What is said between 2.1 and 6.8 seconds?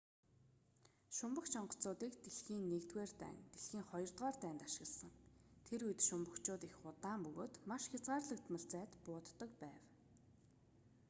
дэлхийн i дайн дэлхийн ii дайнд ашигласан тэр үед шумбагчууд их